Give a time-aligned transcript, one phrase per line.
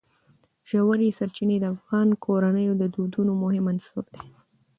[0.69, 4.27] ژورې سرچینې د افغان کورنیو د دودونو مهم عنصر دی.